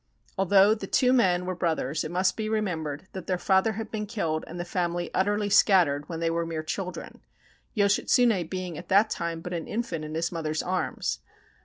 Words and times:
Although 0.35 0.73
the 0.73 0.87
two 0.87 1.13
men 1.13 1.45
were 1.45 1.53
brothers, 1.53 2.03
it 2.03 2.09
must 2.09 2.35
be 2.35 2.49
remembered 2.49 3.07
that 3.11 3.27
their 3.27 3.37
father 3.37 3.73
had 3.73 3.91
been 3.91 4.07
killed, 4.07 4.43
and 4.47 4.59
the 4.59 4.65
family 4.65 5.13
utterly 5.13 5.47
scattered, 5.47 6.09
when 6.09 6.19
they 6.19 6.31
were 6.31 6.43
mere 6.43 6.63
children, 6.63 7.21
Yoshitsune 7.77 8.49
being 8.49 8.79
at 8.79 8.89
that 8.89 9.11
time 9.11 9.41
but 9.41 9.53
an 9.53 9.67
infant 9.67 10.03
in 10.03 10.15
his 10.15 10.31
mother's 10.31 10.63
arms. 10.63 11.19